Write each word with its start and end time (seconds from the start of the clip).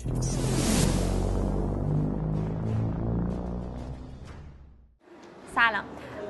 سلام. 0.00 0.14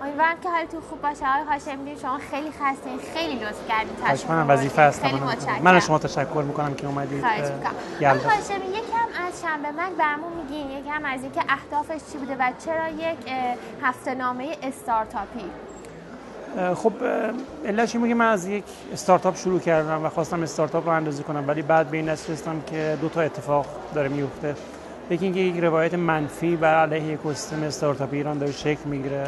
امیدوارم 0.03 0.41
که 0.43 0.51
حالتون 0.51 0.81
خوب 0.81 1.03
باشه. 1.03 1.27
آقای 1.27 1.43
هاشمی 1.43 1.97
شما 2.03 2.19
خیلی 2.19 2.51
خستین 2.51 2.99
خیلی 3.15 3.35
لطف 3.35 3.69
کردین 3.69 3.97
تشکر 4.05 4.29
من 4.29 4.47
وظیفه 4.47 4.83
هستم 4.83 5.09
خیلی 5.09 5.21
متشکرم. 5.21 5.63
من 5.63 5.75
از 5.75 5.87
شما 5.87 5.99
تشکر 5.99 6.43
می‌کنم 6.43 6.75
که 6.75 6.87
اومدید 6.87 7.21
خواهش 7.21 7.51
می‌کنم. 7.51 7.75
آقای 7.97 8.21
هاشمی 8.31 8.67
یکم 8.67 9.09
از 9.27 9.43
شنبه 9.43 9.71
من 9.71 9.95
برامون 9.99 10.33
میگین. 10.33 10.71
یکم 10.71 11.05
از 11.05 11.23
اینکه 11.23 11.43
اهدافش 11.49 12.01
چی 12.13 12.19
بوده 12.19 12.37
و 12.41 12.53
چرا 12.65 12.89
یک 12.89 13.19
هفته 13.83 14.15
نامه 14.15 14.57
استارتاپی 14.63 15.45
خب 16.75 16.93
علتش 17.67 17.95
این 17.95 18.09
که 18.09 18.15
من 18.15 18.31
از 18.31 18.47
یک 18.47 18.65
استارتاپ 18.93 19.37
شروع 19.37 19.61
کردم 19.61 20.05
و 20.05 20.09
خواستم 20.09 20.43
استارتاپ 20.43 20.89
رو 20.89 20.93
اندازی 20.93 21.23
کنم 21.23 21.45
ولی 21.47 21.63
بعد 21.63 21.91
به 21.91 21.97
این 21.97 22.09
رسیدم 22.09 22.61
که 22.67 22.99
دو 23.01 23.09
تا 23.09 23.21
اتفاق 23.21 23.67
داره 23.95 24.09
میفته. 24.09 24.55
یکی 25.11 25.25
اینکه 25.25 25.41
یک 25.41 25.65
روایت 25.65 25.95
منفی 25.95 26.57
بر 26.57 26.75
علیه 26.75 27.13
اکوسیستم 27.13 27.63
استارتاپ 27.63 28.09
ایران 28.13 28.39
داره 28.39 28.53
شکل 28.53 28.85
می‌گیره 28.85 29.27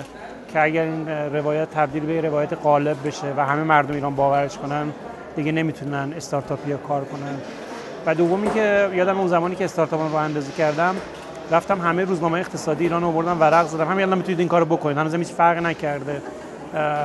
که 0.52 0.62
اگر 0.62 0.82
این 0.82 1.08
روایت 1.08 1.70
تبدیل 1.70 2.06
به 2.06 2.20
روایت 2.20 2.52
غالب 2.62 2.96
بشه 3.06 3.26
و 3.36 3.46
همه 3.46 3.62
مردم 3.62 3.94
ایران 3.94 4.14
باورش 4.14 4.58
کنن 4.58 4.92
دیگه 5.36 5.52
نمی‌تونن 5.52 6.12
استارتاپی 6.16 6.74
کار 6.88 7.04
کنن. 7.04 7.38
و 8.06 8.14
دومی 8.14 8.50
که 8.50 8.88
یادم 8.94 9.18
اون 9.18 9.28
زمانی 9.28 9.54
که 9.54 9.64
استارتاپ 9.64 10.00
رو 10.00 10.14
اندازی 10.14 10.52
کردم 10.52 10.94
رفتم 11.50 11.80
همه 11.80 12.04
روزنامه 12.04 12.40
اقتصادی 12.40 12.84
ایران 12.84 13.02
رو 13.02 13.08
آوردم 13.08 13.40
ورق 13.40 13.66
زدم. 13.66 13.88
همین 13.88 14.04
الان 14.04 14.18
می‌تونید 14.18 14.38
این 14.38 14.48
کارو 14.48 14.64
بکنید. 14.64 14.98
هنوز 14.98 15.14
هیچ 15.14 15.28
فرق 15.28 15.58
نکرده. 15.58 16.22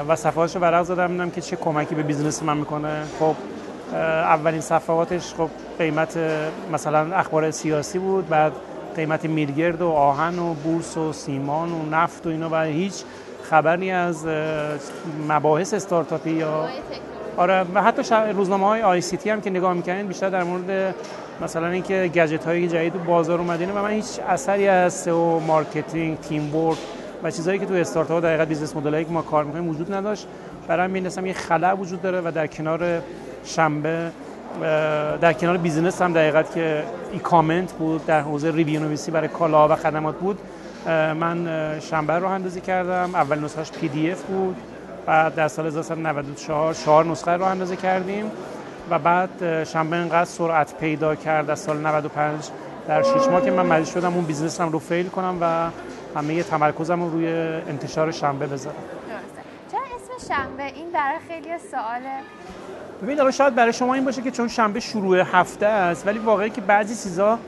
و 0.08 0.16
صفحاتش 0.16 0.56
رو 0.56 0.62
ورق 0.62 0.84
زدم 0.84 1.08
دیدم 1.08 1.30
که 1.30 1.42
چه 1.42 1.56
کمکی 1.56 1.96
به 1.96 2.04
business 2.04 2.44
من 2.44 2.58
می‌کنه. 2.58 3.04
خب 3.20 3.36
اولین 3.94 4.62
صفحاتش 4.62 5.34
خب 5.34 5.50
قیمت 5.78 6.18
مثلا 6.74 7.16
اخبار 7.16 7.52
سیاسی 7.52 8.00
بود 8.00 8.30
بعد 8.30 8.52
قیمت 8.96 9.26
میلگرد 9.26 9.82
و 9.82 9.90
آهن 9.90 10.40
و 10.40 10.54
بورس 10.54 10.98
و 10.98 11.14
سیمان 11.14 11.72
و 11.72 11.90
نفت 11.92 12.28
و 12.28 12.30
اینا 12.30 12.50
و 12.52 12.62
هیچ 12.62 12.94
خبری 13.44 13.92
از 13.92 14.26
مباحث 15.30 15.74
استارتاپی 15.74 16.32
یا 16.32 16.68
آره 17.38 17.66
و 17.74 17.84
حتی 17.84 18.16
روزنامه 18.34 18.66
های 18.66 18.82
ICT 18.82 19.30
هم 19.30 19.42
که 19.42 19.50
نگاه 19.50 19.74
می‌کنین 19.74 20.08
بیشتر 20.08 20.30
در 20.30 20.44
مورد 20.44 20.96
مثلا 21.42 21.68
اینکه 21.68 22.12
گجت 22.16 22.46
های 22.46 22.68
جدید 22.68 22.94
تو 22.94 23.00
بازار 23.00 23.40
اومدینه 23.40 23.74
و 23.74 23.84
من 23.84 23.90
هیچ 23.90 24.20
اثری 24.30 24.68
از 24.68 24.94
SEO 24.94 25.40
marketing 25.40 26.20
teamwork 26.20 26.78
و 27.24 27.32
چیزایی 27.32 27.60
که 27.60 27.66
تو 27.66 27.74
استارتاپ 27.74 28.24
دقیقاً 28.24 28.46
بیزنس 28.46 28.76
مدلایی 28.76 29.06
که 29.06 29.12
ما 29.12 29.22
کار 29.22 29.44
می‌کنیم 29.44 29.70
وجود 29.70 29.94
نداشت. 29.94 30.28
برای 30.68 30.86
همین 30.86 31.06
یه 31.26 31.34
خلأ 31.34 31.76
وجود 31.76 32.02
داره 32.02 32.22
و 32.22 32.32
در 32.32 32.48
کنار 32.48 33.02
شنبه 33.44 34.12
در 35.22 35.34
کنار 35.34 35.58
بیزینس 35.58 36.02
هم 36.02 36.14
دقیقت 36.14 36.54
که 36.54 36.84
ای 37.12 37.20
کامنت 37.20 37.72
بود 37.72 38.06
در 38.06 38.22
حوزه 38.22 38.52
ریویو 38.52 38.80
نویسی 38.80 39.12
برای 39.12 39.28
کالا 39.28 39.68
و 39.68 39.76
خدمات 39.76 40.16
بود. 40.16 40.40
من 41.20 41.48
شنبه 41.80 42.14
رو 42.14 42.28
اندازی 42.28 42.62
کردم 42.62 43.16
اول 43.16 43.40
نسخهش 43.40 43.72
پی 43.72 43.88
دی 43.88 44.12
اف 44.12 44.22
بود 44.22 44.56
بعد 45.06 45.36
در 45.36 45.48
سال 45.48 45.68
1994 45.68 46.74
چهار 46.74 47.06
نسخه 47.06 47.32
رو 47.32 47.44
اندازه 47.44 47.76
کردیم 47.76 48.32
و 48.90 49.00
بعد 49.00 49.64
شنبه 49.64 49.96
انقدر 49.96 50.26
سرعت 50.26 50.78
پیدا 50.78 51.16
کرد 51.16 51.50
از 51.50 51.60
سال 51.60 51.78
95 51.78 52.50
در 52.88 53.04
6 53.04 53.10
ماه 53.32 53.42
که 53.42 53.52
من 53.52 53.66
مجبور 53.66 53.86
شدم 53.86 54.14
اون 54.14 54.26
بیزنسم 54.26 54.70
رو 54.70 54.80
فیل 54.80 55.08
کنم 55.08 55.38
و 55.42 55.70
همه 56.18 56.44
تمرکزم 56.44 57.02
رو 57.02 57.10
روی 57.10 57.28
انتشار 57.70 58.12
شنبه 58.12 58.48
بذارم. 58.48 58.76
چرا 59.72 59.82
اسم 59.82 60.34
شنبه؟ 60.34 60.64
این 60.64 60.92
برای 60.92 61.18
خیلی 61.28 61.50
سواله 61.72 62.20
ببینید 63.02 63.20
الان 63.20 63.32
شاید 63.32 63.56
برای 63.56 63.74
شما 63.74 63.94
این 63.94 64.06
باشه 64.06 64.22
که 64.22 64.32
چون 64.32 64.48
شنبه 64.48 64.80
شروع 64.80 65.20
هفته 65.20 65.66
است 65.66 66.08
ولی 66.08 66.20
واقعی 66.20 66.50
که 66.50 66.62
بعضی 66.62 67.10
چیزا 67.10 67.40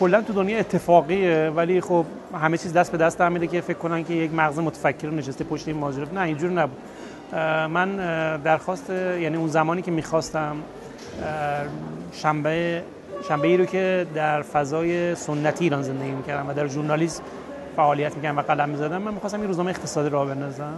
کلا 0.00 0.22
تو 0.22 0.32
دنیا 0.32 0.58
اتفاقیه. 0.58 1.52
ولی 1.56 1.80
خب 1.80 2.04
همه 2.42 2.58
چیز 2.58 2.72
دست 2.72 2.92
به 2.92 2.98
دست 2.98 3.20
هم 3.20 3.32
میده 3.32 3.46
که 3.46 3.60
فکر 3.60 3.78
کنن 3.78 4.04
که 4.04 4.14
یک 4.14 4.34
مغز 4.34 4.58
متفکر 4.58 5.10
نشسته 5.10 5.44
پشت 5.44 5.68
این 5.68 5.76
ماجرا. 5.76 6.06
نه 6.14 6.20
اینجور 6.20 6.50
نبود. 6.50 6.78
من 7.70 7.96
درخواست 8.36 8.90
یعنی 8.90 9.36
اون 9.36 9.48
زمانی 9.48 9.82
که 9.82 9.90
می‌خواستم 9.90 10.56
شنبه 12.12 12.82
شنبه 13.28 13.48
ای 13.48 13.56
رو 13.56 13.64
که 13.64 14.06
در 14.14 14.42
فضای 14.42 15.14
سنتی 15.14 15.64
ایران 15.64 15.82
زندگی 15.82 16.10
می‌کردم 16.10 16.48
و 16.48 16.52
در 16.52 16.66
ژورنالیسم 16.66 17.22
فعالیت 17.76 18.16
می‌کردم 18.16 18.38
و 18.38 18.42
قلم 18.42 18.68
می‌زدم 18.68 19.02
من 19.02 19.14
می‌خواستم 19.14 19.40
این 19.40 19.48
روزنامه 19.48 19.70
اقتصادی 19.70 20.08
راه 20.08 20.28
بندازم 20.28 20.74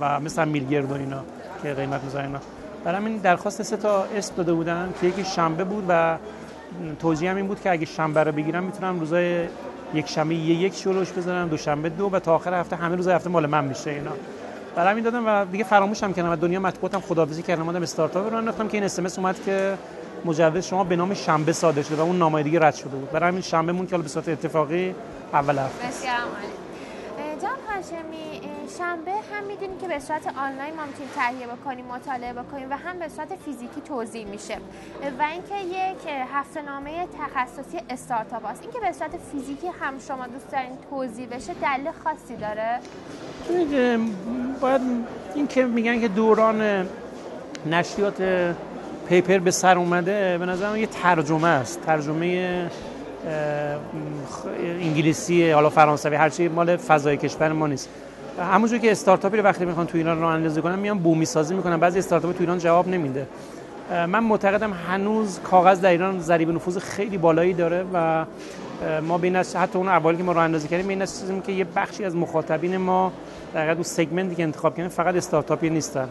و 0.00 0.20
مثل 0.20 0.48
میلگرد 0.48 0.90
و 0.90 0.94
اینا 0.94 1.22
که 1.62 1.74
قیمت 1.74 2.04
می‌ذارن 2.04 2.30
برای 2.84 3.06
این 3.06 3.16
درخواست 3.16 3.62
سه 3.62 3.76
تا 3.76 4.04
اسم 4.04 4.34
داده 4.36 4.52
بودن 4.52 4.94
که 5.00 5.06
یکی 5.06 5.24
شنبه 5.24 5.64
بود 5.64 5.84
و 5.88 6.16
توضیح 7.00 7.30
هم 7.30 7.36
این 7.36 7.46
بود 7.46 7.60
که 7.60 7.70
اگه 7.70 7.86
شنبه 7.86 8.24
رو 8.24 8.32
بگیرم 8.32 8.64
می‌تونم 8.64 9.00
روزای 9.00 9.46
یک 9.94 10.08
شنبه 10.08 10.34
یک 10.34 10.74
شروعش 10.74 11.10
بذارم 11.10 11.48
دو 11.48 11.56
شنبه 11.56 11.88
دو 11.88 12.10
و 12.12 12.18
تا 12.18 12.34
آخر 12.34 12.54
هفته 12.54 12.76
همه 12.76 12.96
روز 12.96 13.08
هفته 13.08 13.30
مال 13.30 13.46
من 13.46 13.64
میشه 13.64 13.90
اینا. 13.90 14.10
برای 14.76 14.90
همین 14.90 15.04
دادم 15.04 15.26
و 15.26 15.44
دیگه 15.44 15.64
فراموشم 15.64 16.12
کردم 16.12 16.32
و 16.32 16.36
دنیا 16.36 16.60
مطبوعاتم 16.60 17.00
خداحافظی 17.00 17.42
کردم. 17.42 17.62
اومدم 17.62 17.82
استارتاپ 17.82 18.30
رو 18.30 18.36
انداختم 18.36 18.68
که 18.68 18.76
این 18.76 18.84
اس 18.84 19.18
اومد 19.18 19.44
که 19.44 19.74
مجوز 20.24 20.66
شما 20.66 20.84
به 20.84 20.96
نام 20.96 21.14
شنبه 21.14 21.52
صادر 21.52 21.82
شده 21.82 21.96
و 21.96 22.00
اون 22.00 22.18
نامه 22.18 22.42
دیگه 22.42 22.60
رد 22.60 22.74
شده 22.74 22.96
بود. 22.96 23.10
برای 23.10 23.28
همین 23.28 23.42
شنبه 23.42 23.72
مون 23.72 23.86
که 23.86 23.98
به 23.98 24.08
صورت 24.08 24.28
اتفاقی 24.28 24.94
اول 25.32 25.58
هفته. 25.58 25.86
بسیار 25.86 26.14
جان 27.42 27.58
هاشمی 27.68 28.40
شنبه 28.78 29.10
هم 29.10 29.44
می‌دونیم 29.48 29.78
که 29.78 29.88
به 29.88 29.98
صورت 29.98 30.26
آنلاین 30.26 30.74
ما 30.76 30.86
می‌تونیم 30.86 31.10
تهیه 31.16 31.46
بکنیم 31.46 31.84
مطالعه 31.84 32.32
بکنیم 32.32 32.70
و 32.70 32.76
هم 32.76 32.98
به 32.98 33.08
صورت 33.08 33.28
فیزیکی 33.44 33.80
توضیح 33.88 34.26
میشه. 34.26 34.56
و 35.18 35.22
اینکه 35.22 35.54
یک 35.78 35.96
هفته 36.32 36.62
نامه 36.62 37.06
تخصصی 37.06 37.78
استارتاپ 37.90 38.44
است 38.44 38.62
اینکه 38.62 38.80
به 38.80 38.92
صورت 38.92 39.10
فیزیکی 39.32 39.66
هم 39.80 39.98
شما 40.08 40.26
دوست 40.26 40.50
دارین 40.52 40.78
توضیح 40.90 41.28
بشه 41.28 41.52
دلیل 41.62 41.90
خاصی 42.04 42.36
داره؟ 42.36 42.78
باید 44.60 44.80
این 45.34 45.46
که 45.46 45.64
میگن 45.64 46.00
که 46.00 46.08
دوران 46.08 46.88
نشریات 47.66 48.22
پیپر 49.08 49.38
به 49.38 49.50
سر 49.50 49.78
اومده 49.78 50.38
به 50.38 50.46
نظر 50.46 50.76
یه 50.76 50.86
ترجمه 50.86 51.48
است. 51.48 51.80
ترجمه 51.80 52.70
انگلیسی 54.80 55.50
حالا 55.50 55.70
فرانسوی 55.70 56.16
هرچی 56.16 56.48
مال 56.48 56.76
فضای 56.76 57.16
کشور 57.16 57.52
ما 57.52 57.66
نیست. 57.66 57.88
همونجور 58.52 58.78
که 58.78 58.90
استارتاپی 58.90 59.36
رو 59.36 59.42
وقتی 59.42 59.64
می‌خوان 59.64 59.86
تو 59.86 59.98
ایران 59.98 60.20
راه 60.20 60.34
اندازی 60.34 60.62
کنن 60.62 60.78
میان 60.78 60.98
بومی 60.98 61.24
سازی 61.24 61.54
می‌کنن. 61.54 61.76
بعضی 61.76 61.98
استارتاپ 61.98 62.32
تو 62.32 62.40
ایران 62.40 62.58
جواب 62.58 62.88
نمیده. 62.88 63.26
من 63.90 64.18
معتقدم 64.18 64.72
هنوز 64.72 65.40
کاغذ 65.40 65.80
در 65.80 65.90
ایران 65.90 66.20
ضریب 66.20 66.50
نفوذ 66.50 66.78
خیلی 66.78 67.18
بالایی 67.18 67.52
داره 67.52 67.84
و 67.92 68.24
ما 69.02 69.18
بین 69.18 69.36
حتی 69.36 69.78
اون 69.78 69.88
اوایل 69.88 70.16
که 70.16 70.22
ما 70.22 70.32
راه 70.32 70.44
اندازی 70.44 70.68
کردیم 70.68 70.86
بین 70.86 70.98
چیزیم 70.98 71.40
که 71.40 71.52
یه 71.52 71.66
بخشی 71.76 72.04
از 72.04 72.16
مخاطبین 72.16 72.76
ما 72.76 73.12
در 73.54 73.70
اون 73.70 73.82
سگمنتی 73.82 74.34
که 74.34 74.42
انتخاب 74.42 74.76
کردن 74.76 74.88
فقط 74.88 75.14
استارتاپی 75.14 75.70
نیستن. 75.70 76.08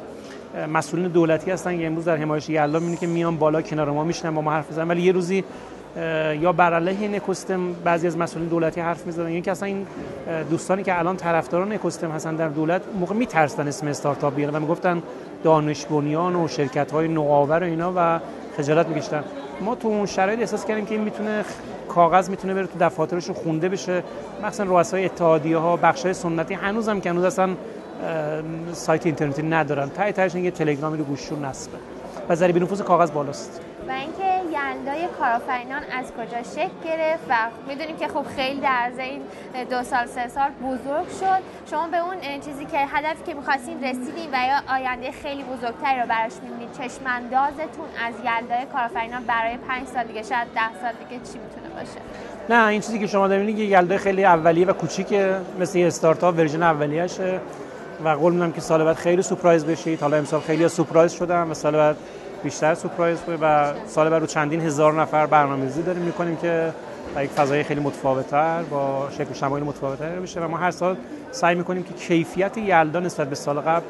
مسئولین 0.74 1.08
دولتی 1.08 1.52
هستن 1.52 1.78
که 1.78 1.88
امروز 1.88 2.06
در 2.06 2.18
حمایت 2.18 2.50
یلدا 2.50 2.80
می‌بینی 2.80 2.98
که 2.98 3.08
میان 3.08 3.38
بالا 3.38 3.62
کنار 3.62 3.92
ما 3.92 4.04
میشنن 4.04 4.36
با 4.36 4.42
ما 4.42 4.52
حرف 4.52 4.72
بزنن 4.72 4.88
ولی 4.88 5.02
یه 5.02 5.12
روزی 5.12 5.44
یا 6.42 6.52
بر 6.52 6.74
علیه 6.74 7.00
این 7.00 7.16
اکوسیستم 7.16 7.74
بعضی 7.74 8.08
از 8.08 8.18
مسئولین 8.18 8.50
دولتی 8.50 8.82
حرف 8.82 9.06
می‌زدن. 9.06 9.30
یعنی 9.30 9.42
که 9.42 9.52
اصلا 9.52 9.68
این 9.68 9.88
دوستانی 10.50 10.84
که 10.84 11.00
الان 11.00 11.18
طرفداران 11.18 11.72
اکوسیستم 11.72 12.12
هستن 12.12 12.36
در 12.36 12.48
دولت 12.48 12.82
موقع 13.00 13.16
میترسن 13.16 13.68
اسم 13.68 13.88
استارتاپ 13.88 14.36
بیارن 14.36 14.56
و 14.56 14.60
می‌گفتن 14.60 15.04
دانش 15.44 15.86
بنیان 15.86 16.36
و 16.36 16.48
شرکت 16.48 16.92
های 16.92 17.08
نوآور 17.08 17.60
و 17.60 17.64
اینا 17.64 17.94
و 17.96 18.20
خجالت 18.58 18.88
میکشتن. 18.88 19.24
ما 19.62 19.76
تو 19.76 19.88
اون 19.88 20.06
شرایط 20.06 20.40
احساس 20.40 20.66
کردیم 20.66 20.86
که 20.86 20.96
این 20.96 21.04
می‌تونه 21.04 21.46
کاغذ 21.90 22.30
می‌تونه 22.30 22.54
بره 22.54 22.68
تو 22.68 22.80
دفاترش 22.80 23.30
خونده 23.30 23.70
بشه. 23.70 24.04
مثلا 24.44 24.78
رؤسای 24.78 25.06
اتحادیه 25.06 25.58
ها 25.58 25.76
بخش 25.76 26.04
های 26.04 26.14
سنتی 26.14 26.54
هنوزم 26.54 27.00
که 27.00 27.10
هنوز 27.10 27.24
اصلا 27.24 27.50
سایت 28.74 29.06
اینترنتی 29.06 29.44
ندارن. 29.44 29.90
تای 29.90 30.12
تایش 30.12 30.36
یه 30.36 30.52
تلگرامی 30.52 30.98
رو 30.98 31.04
گوششون 31.04 31.46
نصبه. 31.46 31.78
و 32.30 32.36
ضریب 32.36 32.58
نفوذ 32.64 32.82
کاغذ 32.82 33.12
بالاست. 33.12 33.62
و 33.88 33.92
اینکه 33.92 34.25
یلدای 34.66 35.08
کارآفرینان 35.20 35.82
از 36.00 36.12
کجا 36.12 36.44
شکل 36.44 36.78
گرفت 36.86 37.24
و 37.30 37.36
می‌دونیم 37.68 37.98
که 37.98 38.08
خب 38.08 38.26
خیلی 38.36 38.60
در 38.62 38.92
این 39.00 39.22
دو 39.70 39.84
سال 39.84 40.06
سه 40.06 40.28
سال 40.28 40.50
بزرگ 40.50 41.08
شد. 41.20 41.42
شما 41.72 41.88
به 41.88 41.98
اون 41.98 42.16
چیزی 42.46 42.66
که 42.66 42.78
هدفی 42.78 43.24
که 43.26 43.34
می‌خواستین 43.34 43.84
رسیدین 43.84 44.30
و 44.34 44.38
یا 44.48 44.76
آینده 44.76 45.12
خیلی 45.12 45.44
بزرگتری 45.44 46.00
رو 46.02 46.08
براش 46.08 46.32
می‌بینید 46.44 46.72
چشماندازتون 46.72 47.88
از 48.08 48.14
یلدای 48.20 48.66
کارآفرینان 48.74 49.24
برای 49.24 49.58
پنج 49.68 49.88
سال 49.88 50.04
دیگه 50.04 50.24
شاید 50.24 50.48
ده 50.56 50.70
سال 50.82 50.94
دیگه 51.10 51.22
چی 51.32 51.40
می‌تونه 51.40 51.70
باشه؟ 51.80 52.00
نه 52.50 52.68
این 52.68 52.82
چیزی 52.82 53.00
که 53.00 53.08
شما 53.08 53.28
دارین 53.28 53.58
یه 53.58 53.66
یلدای 53.66 53.98
خیلی 53.98 54.26
اولیه 54.26 54.66
و 54.68 54.74
کوچیکه 54.74 55.36
مثل 55.60 55.78
یه 55.78 55.88
استارتاپ 55.88 56.38
version 56.38 56.64
اولیه‌شه 56.64 57.40
و 58.06 58.10
قول 58.10 58.34
میدم 58.34 58.52
که 58.52 58.62
سال 58.62 58.84
بعد 58.84 58.96
خیلی 58.96 59.22
سورپرایز 59.22 59.66
بشید. 59.66 60.02
حالا 60.02 60.18
امسال 60.18 60.40
خیلی 60.40 60.68
سورپرایز 60.68 61.12
شدم 61.12 61.52
و 61.52 61.54
سال 61.54 61.78
بعد 61.78 61.98
بیشتر 62.46 62.74
سورپرایز 62.74 63.20
بود 63.20 63.38
و 63.42 63.74
سال 63.88 64.10
بعد 64.10 64.22
رو 64.22 64.28
چندین 64.28 64.62
هزار 64.62 65.02
نفر 65.02 65.26
برنامه‌ریزی 65.26 65.82
داریم 65.82 66.02
می‌کنیم 66.02 66.36
که 66.36 66.74
در 67.16 67.24
یک 67.24 67.30
فضای 67.30 67.64
خیلی 67.64 67.80
متفاوت‌تر 67.80 68.64
با 68.64 69.08
شکل 69.12 69.34
شمایل 69.34 69.64
متفاوت‌تر 69.64 70.20
بشه 70.20 70.42
و 70.42 70.48
ما 70.48 70.58
هر 70.58 70.72
سال 70.72 70.98
سعی 71.32 71.56
می‌کنیم 71.56 71.84
که 71.84 71.94
کیفیت 71.94 72.58
یلدا 72.58 73.00
نسبت 73.00 73.30
به 73.30 73.36
سال 73.36 73.60
قبل 73.60 73.84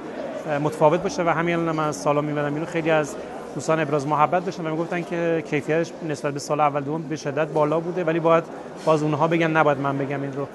متفاوت 0.63 1.03
باشه 1.03 1.23
و 1.23 1.29
همین 1.29 1.55
الان 1.55 1.75
من 1.75 1.87
از 1.87 1.95
سالا 1.95 2.21
می‌بینم 2.21 2.53
اینو 2.53 2.65
خیلی 2.65 2.91
از 2.91 3.15
دوستان 3.55 3.79
ابراز 3.79 4.07
محبت 4.07 4.45
داشتن 4.45 4.67
و 4.67 4.69
می‌گفتن 4.69 5.01
که 5.01 5.43
کیفیتش 5.49 5.91
نسبت 6.09 6.33
به 6.33 6.39
سال 6.39 6.59
اول 6.59 6.81
دوم 6.81 7.01
به 7.01 7.15
شدت 7.15 7.47
بالا 7.47 7.79
بوده 7.79 8.03
ولی 8.03 8.19
باید 8.19 8.43
باز 8.85 9.03
اونها 9.03 9.27
بگن 9.27 9.51
نباید 9.51 9.79
من 9.79 9.97
بگم 9.97 10.21
این 10.21 10.33
رو. 10.33 10.47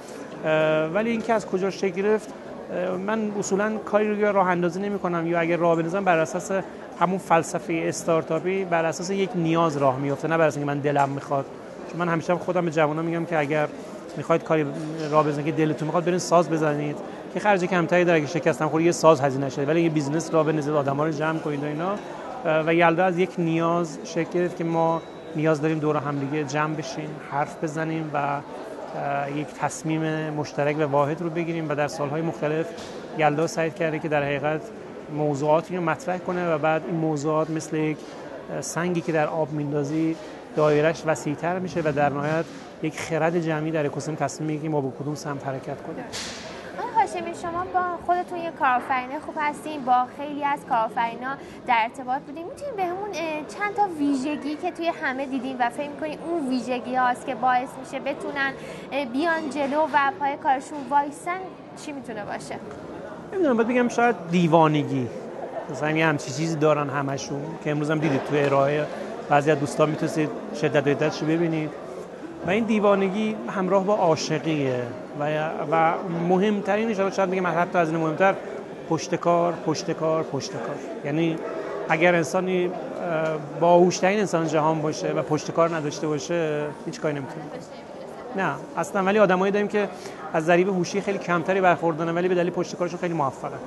ولی 0.94 1.11
اینکه 1.11 1.32
از 1.32 1.46
کجا 1.46 1.70
شکل 1.70 2.03
گرفت 2.03 2.29
من 3.06 3.31
اصولا 3.38 3.76
کاری 3.76 4.25
رو 4.25 4.32
راه 4.32 4.49
اندازی 4.49 4.81
نمی 4.81 4.99
کنم 4.99 5.26
یا 5.26 5.41
اگر 5.41 5.56
راه 5.56 5.76
بندازم 5.77 6.05
بر 6.05 6.19
اساس 6.19 6.53
همون 7.00 7.19
فلسفه 7.19 7.82
استارتاپی 7.85 8.64
بر 8.64 8.85
اساس 8.85 9.11
یک 9.11 9.31
نیاز 9.35 9.76
راه 9.76 9.99
میفته 9.99 10.29
نه 10.29 10.38
بر 10.38 10.47
اساس 10.47 10.56
اینکه 10.56 10.73
من 10.73 10.79
دلم 10.79 11.08
می‌خواد. 11.08 11.44
چون 11.91 12.00
من 12.00 12.08
همیشه 12.08 12.35
خودم 12.35 12.64
به 12.64 12.70
جوانان 12.70 13.05
میگم 13.05 13.25
که 13.25 13.38
اگر 13.38 13.69
می‌خواید 14.17 14.43
کاری 14.43 14.67
راه 15.11 15.26
بندازید 15.27 15.47
که 15.47 15.52
دلتون 15.52 15.87
می‌خواد 15.87 16.05
برین 16.05 16.19
ساز 16.19 16.50
بزنید 16.50 16.97
که 17.35 17.41
خرج 17.41 17.64
کمتری 17.64 18.05
داره 18.05 18.19
اگه 18.19 18.26
شکستم 18.26 18.69
خورد 18.69 18.85
یه 18.85 18.93
ساز 18.93 19.20
هزینه 19.20 19.50
شده. 19.50 19.67
ولی 19.67 19.82
یه 19.82 19.91
business 19.91 20.35
راه 20.35 20.47
بندازید 20.47 20.75
آدما 20.75 21.05
رو 21.05 21.12
جمع 21.12 21.38
کنید 21.38 21.62
و 21.62 21.67
اینا 21.67 21.94
و 22.67 22.75
یلدا 22.75 23.05
از 23.05 23.19
یک 23.19 23.31
نیاز 23.38 23.99
شکل 24.05 24.31
گرفت 24.35 24.56
که 24.56 24.64
ما 24.64 25.03
نیاز 25.37 25.61
داریم 25.61 25.79
دور 25.79 25.96
هم 25.96 26.19
دیگه 26.19 26.44
جمع 26.44 26.75
بشیم 26.75 27.11
حرف 27.31 27.64
بزنیم 27.64 28.11
و 28.14 28.41
یک 29.37 29.46
تصمیم 29.61 30.31
مشترک 30.31 30.76
و 30.79 30.82
واحد 30.82 31.23
رو 31.23 31.31
بگیریم. 31.31 31.69
و 31.69 31.75
در 31.75 31.88
سالهای 31.88 32.23
مختلف 32.23 32.67
یلدا 33.19 33.46
سعی 33.46 33.70
کرده 33.70 33.99
که 33.99 34.08
در 34.08 34.23
حقیقت 34.23 34.61
موضوعاتی 35.12 35.77
رو 35.77 35.83
مطرح 35.83 36.19
کنه 36.19 36.55
و 36.55 36.59
بعد 36.59 36.83
این 36.87 36.97
موضوعات 36.97 37.51
مثل 37.51 37.77
یک 37.77 37.99
سنگی 38.61 39.01
که 39.01 39.12
در 39.12 39.27
آب 39.27 39.53
میندازی 39.53 40.17
دایرش 40.57 41.03
وسیعتر 41.07 41.59
میشه 41.59 41.81
و 41.81 41.93
در 41.93 42.09
نهایت 42.09 42.45
یک 42.83 43.01
خرد 43.01 43.41
جمعی 43.41 43.71
در 43.71 43.87
اکوسیستم 43.87 44.15
تصمیم 44.15 44.51
می‌گیره 44.51 44.73
ما 44.73 44.81
با 44.81 44.93
کدوم 45.01 45.15
سمت 45.15 45.47
حرکت 45.47 45.83
کنیم. 45.83 46.05
هاشمی 46.97 47.35
شما 47.43 47.65
با 47.75 47.83
خودتون 48.07 48.39
یه 48.39 48.51
کارآفرین 48.51 49.19
خوب 49.27 49.35
هستین 49.41 49.85
با 49.85 50.07
خیلی 50.17 50.45
از 50.45 50.59
کارآفرینا 50.69 51.37
در 51.67 51.77
ارتباط 51.83 52.23
بودین. 52.23 52.47
می‌تونین 52.47 52.77
بهمون 52.77 53.11
چند 53.49 53.75
تا 53.77 53.89
ویژگی 53.99 54.56
که 54.56 54.71
توی 54.71 54.87
همه 54.87 55.27
دیدین 55.27 55.56
و 55.59 55.71
فکر 55.71 55.89
می‌کنین 55.89 56.19
اون 56.19 56.49
ویژگی 56.49 56.95
هاست 56.95 57.27
که 57.27 57.35
باعث 57.35 57.69
میشه 57.85 58.01
بتونن 58.01 58.53
بیان 59.13 59.51
جلو 59.51 59.83
و 59.93 60.13
پای 60.21 60.37
کارشون 60.37 60.79
وایسن 60.91 61.41
چی 61.85 61.93
می‌تونه 61.93 62.25
باشه؟ 62.25 62.56
نمی‌دونم 63.32 63.56
باید 63.56 63.69
بگم 63.69 63.88
شاید 63.88 64.17
دیوانگی. 64.31 65.06
مثلا 65.71 65.91
یه 65.91 66.06
همچی 66.06 66.31
چیزی 66.31 66.56
دارن 66.56 66.88
همشون 66.88 67.41
که 67.65 67.71
امروز 67.71 67.91
هم 67.91 67.99
دیدید 67.99 68.25
توی 68.25 68.41
ارائه. 68.41 68.87
بعضی 69.29 69.50
از 69.50 69.61
دوستان 69.61 69.91
می‌تونید 69.91 70.31
شدت 70.61 70.87
و 71.23 71.25
ببینید. 71.25 71.71
و 72.47 72.50
این 72.50 72.65
دیوانگی 72.65 73.37
همراه 73.56 73.85
با 73.85 73.94
عاشقیه. 73.94 74.82
و, 75.21 75.50
و 75.71 75.93
مهمترین 76.29 76.94
شاید 76.94 77.31
بگم 77.31 77.47
حتی 77.47 77.79
از 77.79 77.91
این 77.91 78.00
مهمتر 78.00 78.35
پشتکار 78.88 79.55
پشتکار 79.67 80.23
پشتکار 80.23 80.77
یعنی 81.05 81.37
اگر 81.88 82.15
انسانی 82.15 82.71
باهوشترین 83.61 84.19
انسان 84.19 84.47
جهان 84.47 84.82
باشه 84.82 85.12
و 85.12 85.23
پشتکار 85.23 85.77
نداشته 85.77 86.06
باشه 86.06 86.67
هیچ 86.87 87.00
کاری 87.00 87.15
نمی‌تونه. 87.15 87.44
نه 88.37 88.55
اصلا 88.77 89.03
ولی 89.03 89.19
آدمایی 89.19 89.53
داریم 89.53 89.69
که 89.69 89.88
از 90.32 90.44
ذریب 90.44 90.69
هوشی 90.69 91.00
خیلی 91.00 91.19
کمتری 91.19 91.61
برخوردارن 91.61 92.15
ولی 92.15 92.29
به 92.29 92.35
دلیل 92.35 92.50
پشتکارشون 92.50 93.00
خیلی 93.00 93.15
موفقن. 93.15 93.59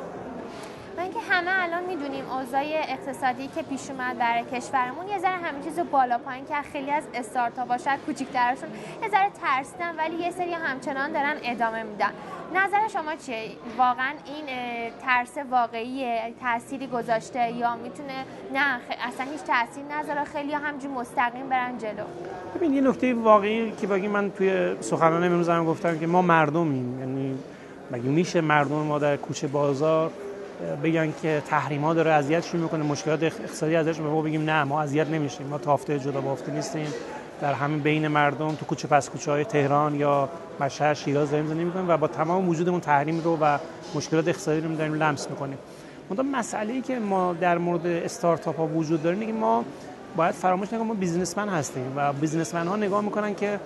می‌دونیم 2.03 2.31
اوضاع 2.31 2.63
اقتصادی 2.63 3.47
که 3.47 3.61
پیش 3.61 3.89
اومد 3.89 4.17
برای 4.17 4.44
کشورمون. 4.44 5.07
یه 5.07 5.19
ذره 5.19 5.31
همه 5.31 5.63
چیز 5.63 5.79
بالا 5.91 6.17
پایین 6.17 6.45
که 6.45 6.55
خیلی 6.71 6.91
از 6.91 7.03
استارتاپ 7.13 7.67
باشد 7.67 7.97
کوچیک‌ترشون 8.05 8.69
یه 9.03 9.09
ذره 9.09 9.29
ترسیدن 9.41 9.95
ولی 9.97 10.15
یه 10.15 10.31
سری 10.31 10.53
همچنان 10.53 11.11
دارن 11.11 11.35
ادامه 11.44 11.83
میدن. 11.83 12.11
نظر 12.55 12.88
شما 12.88 13.15
چیه؟ 13.15 13.51
واقعا 13.77 14.13
این 14.25 14.45
ترس 15.01 15.38
واقعی 15.51 16.19
تأثیری 16.41 16.88
گذاشته 16.88 17.51
یا 17.51 17.75
می‌تونه 17.75 18.25
نه 18.53 18.79
اصلا 19.07 19.25
هیچ 19.31 19.41
تاثیر 19.41 19.83
نذاره؟ 20.00 20.23
خیلی 20.23 20.53
همجور 20.53 20.91
مستقیم 20.91 21.50
برن 21.50 21.77
جلو. 21.77 22.03
ببین 22.55 22.73
یه 22.73 22.81
نکته 22.81 23.13
واقعی 23.13 23.71
که 23.71 23.88
بگی 23.88 24.07
من 24.07 24.31
توی 24.31 24.75
سخنرانی 24.81 25.25
امروز 25.25 25.50
گفتم 25.50 26.00
که 26.00 26.07
ما 26.07 26.21
مردمیم. 26.21 27.00
یعنی 27.00 27.38
مگه 27.91 28.09
میشه 28.09 28.41
مردم 28.41 28.75
ما 28.75 29.00
در 29.00 29.17
کوچه 29.17 29.47
بازار 29.47 30.11
بگن 30.83 31.13
که 31.21 31.42
تحریما 31.48 31.94
داره 31.94 32.12
اذیتشون 32.12 32.62
می‌کنه 32.62 32.83
مشکلات 32.83 33.24
اقتصادی 33.24 33.75
ازش. 33.75 34.00
ما 34.00 34.21
بگیم 34.21 34.44
نه 34.50 34.63
ما 34.63 34.81
اذیت 34.81 35.07
نمیشیم. 35.07 35.48
ما 35.48 35.57
تافته 35.57 36.00
جدا 36.00 36.21
بافته 36.21 36.51
نیستیم. 36.51 36.88
در 37.42 37.54
همین 37.54 37.80
بین 37.80 38.07
مردم 38.07 38.56
تو 38.56 38.65
کوچه 38.65 38.88
پس 38.88 39.10
کوچه 39.10 39.31
های 39.31 39.45
تهران 39.45 39.95
یا 39.95 40.30
مشهد 40.60 40.94
شیراز 40.94 41.31
داریم 41.31 41.48
زندگی 41.48 41.63
می‌کنیم 41.63 41.89
و 41.89 41.98
با 41.98 42.07
تمام 42.07 42.50
وجودمون 42.50 42.80
تحریم 42.80 43.21
رو 43.24 43.38
و 43.42 43.57
مشکلات 43.95 44.27
اقتصادی 44.27 44.62
رو 44.62 44.75
داریم 44.75 44.94
لمس 44.94 45.30
می‌کنیم. 45.30 45.57
اون 46.10 46.31
مسئله 46.31 46.74
ای 46.74 46.81
که 46.81 47.00
ما 47.00 47.33
در 47.33 47.57
مورد 47.57 47.88
استارتاپ 47.88 48.57
ها 48.57 48.68
وجود 48.68 49.04
داره 49.04 49.25
که 49.25 49.33
ما 49.33 49.65
باید 50.15 50.36
فراموش 50.36 50.68
نکنیم 50.68 50.88
ما 50.88 50.94
بیزنسمن 50.94 51.50
هستیم 51.50 51.94
و 51.95 52.13
بیزنسمن 52.13 52.68
ها 52.68 52.75
نگاه 52.75 53.01
می‌کنن 53.01 53.36
که 53.36 53.60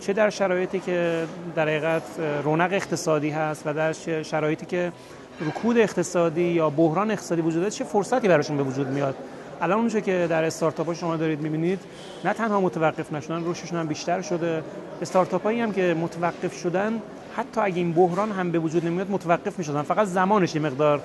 چه 0.00 0.12
در 0.12 0.30
شرایطی 0.30 0.80
که 0.80 1.24
در 1.54 1.62
حقیقت 1.62 2.02
رونق 2.44 2.72
اقتصادی 2.72 3.30
هست 3.30 3.62
و 3.66 3.72
در 3.74 3.92
شرایطی 4.22 4.66
که 4.66 4.92
رکود 5.40 5.78
اقتصادی 5.78 6.42
یا 6.42 6.70
بحران 6.70 7.10
اقتصادی 7.10 7.40
وجود 7.40 7.60
داره 7.60 7.70
چه 7.70 7.84
فرصتی 7.84 8.28
براشون 8.28 8.56
به 8.56 8.62
وجود 8.62 8.86
میاد. 8.86 9.14
الان 9.60 9.78
اونجا 9.78 10.00
که 10.00 10.26
در 10.30 10.44
استارتاپ 10.44 10.92
شما 10.92 11.16
دارید 11.16 11.40
می‌بینید 11.40 11.80
نه 12.24 12.32
تنها 12.32 12.60
متوقف 12.60 13.12
نشدن 13.12 13.50
رشدشون 13.50 13.78
هم 13.78 13.86
بیشتر 13.86 14.22
شده. 14.22 14.62
استارتاپ 15.02 15.42
هایی 15.42 15.60
هم 15.60 15.72
که 15.72 15.96
متوقف 16.00 16.56
شدن 16.56 16.92
حتی 17.36 17.60
اگه 17.60 17.76
این 17.76 17.92
بحران 17.92 18.32
هم 18.32 18.50
به 18.50 18.58
وجود 18.58 18.86
نمیاد 18.86 19.10
متوقف 19.10 19.58
می‌شدن. 19.58 19.82
فقط 19.82 20.06
زمانش 20.06 20.54
یه 20.54 20.60
مقدار 20.60 21.00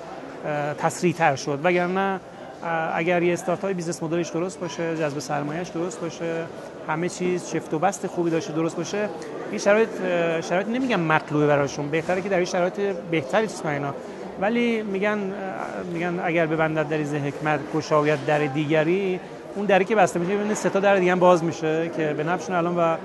تسریع 0.78 1.12
تر 1.12 1.36
شد. 1.36 1.60
وگرنه 1.64 2.20
اگر 2.94 3.22
یه 3.22 3.32
استارتاپ 3.32 3.70
business 3.70 4.02
model 4.02 4.21
ش 4.21 4.28
درست 4.28 4.60
باشه 4.60 4.96
جذب 4.96 5.18
سرمایهش 5.18 5.68
درست 5.68 6.00
باشه 6.00 6.44
همه 6.88 7.08
چیز 7.08 7.50
چفت 7.50 7.74
و 7.74 7.78
بست 7.78 8.06
خوبی 8.06 8.30
داشته 8.30 8.52
درست 8.52 8.76
باشه 8.76 9.08
این 9.50 9.58
شرایط 9.58 9.88
شرایط 10.40 10.68
نمیگم 10.68 11.00
مطلوبه 11.00 11.46
براشون 11.46 11.88
بهتره 11.88 12.20
که 12.20 12.28
در 12.28 12.36
این 12.36 12.44
شرایط 12.44 12.80
بهتری 13.10 13.46
چیز 13.46 13.66
اینا. 13.66 13.94
ولی 14.40 14.82
میگن 14.82 15.18
میگن 15.92 16.20
اگر 16.24 16.46
ببندد 16.46 16.88
در 16.88 17.02
ز 17.02 17.14
حکمت 17.14 17.60
گشاید 17.74 18.26
در 18.26 18.38
دیگری 18.38 19.20
اون 19.56 19.66
دری 19.66 19.84
که 19.84 19.94
بسته 19.94 20.18
میشه 20.20 20.34
ببینید 20.34 20.54
سه 20.54 20.70
تا 20.70 20.80
در 20.80 20.96
دیگه 20.96 21.14
باز 21.14 21.44
میشه 21.44 21.90
که 21.96 22.14
به 22.16 22.24
نفعشون 22.24 22.56
الان 22.56 22.76
و 22.76 22.96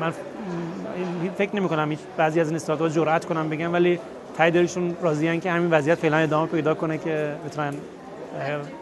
من 0.00 0.12
فکر 1.38 1.56
نمی 1.56 1.68
کنم 1.68 1.96
بعضی 2.16 2.40
از 2.40 2.46
این 2.46 2.56
استارتاپ 2.56 2.88
جرأت 2.88 3.24
کنم 3.24 3.48
بگم 3.48 3.72
ولی 3.72 3.98
تاییدشون 4.36 4.96
راضیان 5.02 5.40
که 5.40 5.50
همین 5.50 5.70
وضعیت 5.70 5.98
فعلا 5.98 6.16
ادامه 6.16 6.46
پیدا 6.46 6.74
کنه 6.74 6.98
که 6.98 7.32
بتونن 7.46 7.74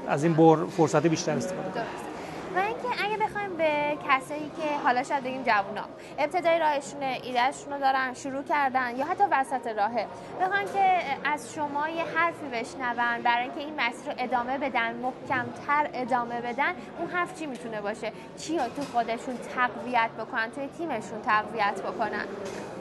از 0.09 0.25
این 0.25 0.35
بر 0.35 0.57
فرصت 0.67 1.07
بیشتر 1.07 1.37
استفاده 1.37 1.71
کنن 1.73 3.57
به 3.59 3.99
کسایی 4.09 4.51
که 4.57 4.85
حالا 4.85 5.03
شاید 5.03 5.25
بگیم 5.25 5.43
جوونا 5.43 5.85
ابتدای 6.19 6.59
راهشون 6.59 7.03
ایدهشون 7.03 7.73
رو 7.73 7.79
دارن 7.81 8.15
شروع 8.15 8.43
کردن 8.43 8.97
یا 8.97 9.05
حتی 9.05 9.25
وسط 9.33 9.67
راهه 9.67 10.07
بخوان 10.41 10.65
که 10.65 11.01
از 11.25 11.55
شما 11.55 11.89
یه 11.89 12.05
حرفی 12.15 12.47
بشنون 12.53 13.23
برای 13.25 13.43
اینکه 13.43 13.61
این 13.61 13.75
مسیر 13.75 14.13
رو 14.13 14.15
ادامه 14.19 14.59
بدن 14.59 14.95
محکمتر 14.95 15.91
ادامه 15.95 16.41
بدن 16.41 16.73
اون 16.99 17.09
حرف 17.13 17.39
چی 17.39 17.47
می‌تونه 17.47 17.81
باشه؟ 17.81 18.13
چی 18.39 18.59
رو 18.59 18.65
تو 18.77 18.83
خودشون 18.93 19.35
تقویت 19.57 20.11
بکنن؟ 20.19 20.51
توی 20.51 20.69
تیمشون 20.79 21.23
تقویت 21.27 21.83
بکنن؟ 21.83 22.25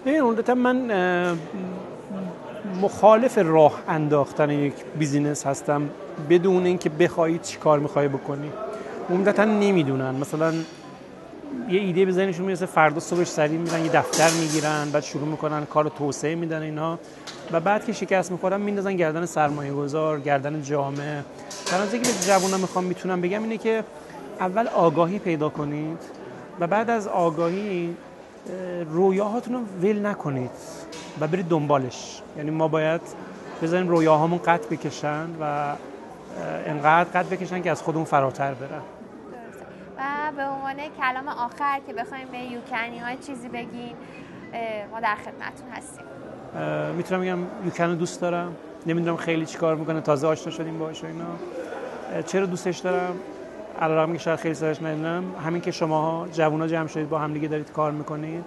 ببین 0.05 0.53
من 0.53 1.37
مخالف 2.81 3.37
راه 3.37 3.81
انداختن 3.87 4.49
یک 4.49 4.73
بیزینس 4.99 5.47
هستم. 5.47 5.89
بدون 6.29 6.65
اینکه 6.65 6.89
بخوایی 6.89 7.39
چی 7.43 7.57
کار 7.57 7.79
می‌خوای 7.79 8.07
بکنی. 8.07 8.51
عمدتا 9.09 9.45
نمی‌دونن. 9.45 10.15
مثلا 10.15 10.53
یه 11.69 11.79
ایده 11.79 12.05
به 12.05 12.11
ذهنشون 12.11 12.45
می‌رسه 12.45 12.65
فردا 12.65 12.99
صبحش 12.99 13.27
سریع 13.27 13.59
میرن 13.59 13.85
یه 13.85 13.91
دفتر 13.91 14.29
می‌گیرن 14.29 14.89
بعد 14.91 15.03
شروع 15.03 15.27
می‌کنن 15.27 15.65
کار 15.65 15.91
توسعه 15.97 16.35
میدن 16.35 16.61
اینا. 16.61 16.99
و 17.51 17.59
بعد 17.59 17.85
که 17.85 17.93
شکست 17.93 18.31
می‌خورن 18.31 18.61
میندازن 18.61 18.95
گردن 18.95 19.25
سرمایه 19.25 19.73
گذار 19.73 20.19
گردن 20.19 20.61
جامعه. 20.61 21.23
در 21.71 21.85
که 21.85 21.97
به 21.97 22.25
جوونا 22.27 22.57
می‌خوام 22.57 22.83
می‌تونم 22.83 23.21
بگم 23.21 23.43
اینه 23.43 23.57
که 23.57 23.83
اول 24.39 24.67
آگاهی 24.67 25.19
پیدا 25.19 25.49
کنید 25.49 25.97
و 26.59 26.67
بعد 26.67 26.89
از 26.89 27.07
آگاهی 27.07 27.95
رویاهاتون 28.91 29.53
رو 29.53 29.59
ول 29.81 30.05
نکنید 30.05 30.51
و 31.19 31.27
برید 31.27 31.47
دنبالش. 31.47 32.21
یعنی 32.37 32.51
ما 32.51 32.67
باید 32.67 33.01
بذاریم 33.63 33.89
رویاهامون 33.89 34.39
قط 34.39 34.69
بکشن 34.69 35.25
و 35.41 35.73
انقدر 36.65 37.09
قد 37.09 37.29
بکشن 37.29 37.61
که 37.61 37.71
از 37.71 37.81
خودمون 37.81 38.05
فراتر 38.05 38.53
برن. 38.53 38.81
و 39.97 40.31
به 40.35 40.43
عنوان 40.43 40.75
کلام 40.75 41.27
آخر 41.27 41.79
که 41.87 41.93
بخوایم 41.93 42.27
به 42.27 42.37
یوکنی 42.37 42.99
های 42.99 43.17
چیزی 43.17 43.49
بگین 43.49 43.95
ما 44.91 44.99
در 44.99 45.15
خدمتون 45.15 45.69
هستیم. 45.75 46.05
می‌تونم 46.95 47.21
بگم 47.21 47.39
یوکن 47.65 47.95
دوست 47.95 48.21
دارم. 48.21 48.55
نمی‌دونم 48.85 49.17
خیلی 49.17 49.45
چیکار 49.45 49.75
می‌کنه 49.75 50.01
تازه 50.01 50.27
آشنا 50.27 50.53
شدیم 50.53 50.79
باهاش 50.79 51.03
اینا. 51.03 51.25
چرا 52.25 52.45
دوستش 52.45 52.77
دارم؟ 52.77 53.15
علیرغم 53.81 54.13
که 54.13 54.19
شاید 54.19 54.39
خیلی 54.39 54.55
سرش 54.55 54.81
ندونم 54.81 55.23
همین 55.45 55.61
که 55.61 55.71
شما 55.71 56.27
جوونا 56.33 56.67
جمع 56.67 56.87
شدید 56.87 57.09
با 57.09 57.19
هم 57.19 57.33
دیگه 57.33 57.47
دارید 57.47 57.71
کار 57.71 57.91
می‌کنید. 57.91 58.45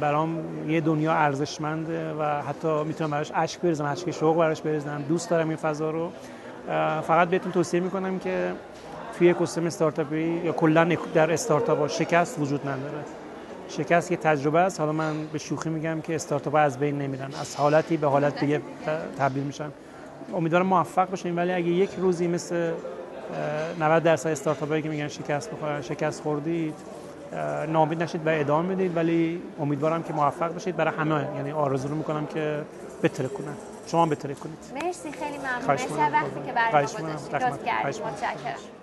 برام 0.00 0.38
یه 0.70 0.80
دنیا 0.80 1.12
ارزشمنده 1.12 2.14
و 2.14 2.22
حتی 2.22 2.84
می‌تونم 2.84 3.10
براش 3.10 3.32
اشک 3.34 3.60
بریزم 3.60 3.84
اشک 3.84 4.10
شوق 4.10 4.36
براش 4.36 4.60
بریزم. 4.60 5.02
دوست 5.08 5.30
دارم 5.30 5.48
این 5.48 5.56
فضا 5.56 5.90
رو. 5.90 6.12
فقط 7.02 7.28
بهتون 7.28 7.52
توصیه 7.52 7.80
می‌کنم 7.80 8.18
که 8.18 8.52
توی 9.18 9.30
اکوسیستم 9.30 9.66
استارتاپی 9.66 10.40
یا 10.44 10.52
کلا 10.52 10.96
در 11.14 11.32
استارتاپ 11.32 11.86
شکست 11.86 12.38
وجود 12.38 12.68
نداره. 12.68 13.04
شکست 13.68 14.10
یه 14.10 14.16
تجربه 14.16 14.60
است. 14.60 14.80
حالا 14.80 14.92
من 14.92 15.26
به 15.32 15.38
شوخی 15.38 15.70
میگم 15.70 16.00
که 16.00 16.14
استارتاپ 16.14 16.54
از 16.54 16.78
بین 16.78 16.98
نمیرن. 16.98 17.30
از 17.40 17.56
حالتی 17.56 17.96
به 17.96 18.06
حالت 18.06 18.40
دیگه 18.40 18.60
تبدیل 19.18 19.42
میشن. 19.42 19.70
امیدوارم 20.34 20.66
موفق 20.66 21.10
باشیم 21.10 21.36
ولی 21.36 21.52
اگه 21.52 21.68
یک 21.68 21.90
روزی 21.98 22.26
مثل 22.28 22.72
90 23.80 24.02
درصد 24.02 24.30
استارتاپایی 24.30 24.82
که 24.82 24.88
میگن 24.88 25.08
شکست 25.08 25.50
بخورن 25.50 25.82
شکست 25.82 26.22
خوردید 26.22 26.74
نامید 27.68 28.02
نشید 28.02 28.26
و 28.26 28.30
ادامه 28.32 28.74
بدید 28.74 28.96
ولی 28.96 29.42
امیدوارم 29.60 30.02
که 30.02 30.12
موفق 30.12 30.52
باشید. 30.52 30.76
برای 30.76 30.94
همه 30.94 31.28
یعنی 31.36 31.52
آرزو 31.52 31.94
می‌کنم 31.94 32.26
که 32.26 32.60
بتره 33.02 33.28
کنن 33.28 33.54
شما 33.88 34.06
بتره 34.06 34.34
کنید. 34.34 34.58
مرسی 34.74 35.12
خیلی 35.12 35.38
ممنون. 35.38 35.66
مرسی 35.66 36.12
وقتی 36.12 36.46
که 36.46 36.52
برای 36.52 36.72
ما 36.72 36.80
گذاشتید 36.80 37.04
متشکرم. 38.04 38.77